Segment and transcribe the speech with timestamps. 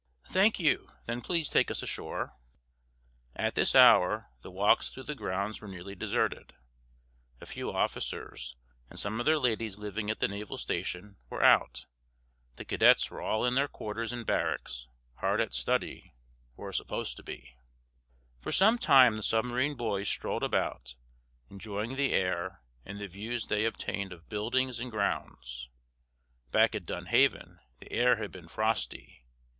[0.31, 0.89] "Thank you.
[1.05, 2.35] Then please take us ashore."
[3.35, 6.55] At this hour the walks through the grounds were nearly deserted.
[7.39, 8.55] A few officers,
[8.89, 11.85] and some of their ladies living at the naval station, were out.
[12.55, 14.87] The cadets were all in their quarters in barracks,
[15.17, 16.15] hard at study,
[16.57, 17.53] or supposed to be.
[18.41, 20.95] For some time the submarine boys strolled about,
[21.51, 25.69] enjoying the air and the views they obtained of buildings and grounds.
[26.49, 29.27] Back at Dunhaven the air had been frosty.